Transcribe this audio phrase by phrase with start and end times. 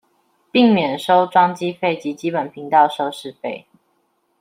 [0.51, 3.65] 並免收裝機費及基本頻道收視費